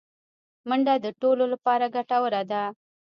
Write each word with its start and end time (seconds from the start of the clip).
منډه 0.67 0.93
د 1.05 1.07
ټولو 1.21 1.43
لپاره 1.53 1.85
ګټوره 1.95 2.41
ده 2.51 2.63